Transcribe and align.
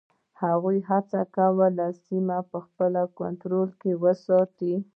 هغوی 0.41 0.77
هڅه 0.89 1.21
کوله 1.35 1.87
سیمه 2.05 2.37
په 2.51 2.57
خپل 2.65 2.93
کنټرول 3.19 3.69
کې 3.81 3.91
وساتي. 4.03 4.73